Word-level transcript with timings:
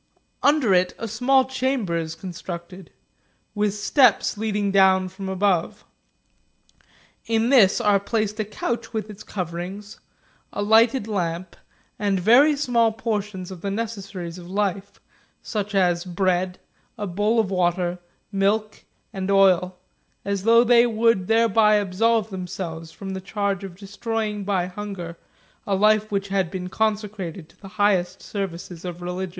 Under 0.41 0.73
it 0.73 0.95
a 0.97 1.07
small 1.07 1.45
chamber 1.45 1.95
is 1.95 2.15
con 2.15 2.31
structed, 2.31 2.87
with 3.53 3.75
steps 3.75 4.35
leading 4.35 4.71
down 4.71 5.09
from 5.09 5.29
above. 5.29 5.85
In 7.27 7.49
this 7.49 7.79
are 7.79 7.99
placed 7.99 8.39
a 8.39 8.43
couch 8.43 8.93
with 8.93 9.11
its 9.11 9.21
coverings, 9.21 9.99
a 10.51 10.63
lighted 10.63 11.07
lamp, 11.07 11.55
and 11.99 12.19
very 12.19 12.55
small 12.55 12.91
portions 12.91 13.51
of 13.51 13.61
the 13.61 13.69
necessaries 13.69 14.39
of 14.39 14.49
life, 14.49 14.99
such 15.43 15.75
as 15.75 16.03
bread, 16.03 16.57
a 16.97 17.05
bowl 17.05 17.39
of 17.39 17.51
water, 17.51 17.99
milk, 18.31 18.85
and 19.13 19.29
oil, 19.29 19.77
as 20.25 20.45
though 20.45 20.63
they 20.63 20.87
would 20.87 21.27
thereby 21.27 21.75
absolve 21.75 22.31
themselves 22.31 22.91
from 22.91 23.11
the 23.11 23.21
charge 23.21 23.63
of 23.63 23.75
destroying 23.77 24.43
by 24.45 24.65
hunger 24.65 25.19
a 25.67 25.75
life 25.75 26.11
which 26.11 26.29
had 26.29 26.49
been 26.49 26.69
consecrated 26.69 27.47
to 27.49 27.61
the 27.61 27.67
highest 27.77 28.23
services 28.23 28.83
of 28.83 29.03
religion. 29.03 29.29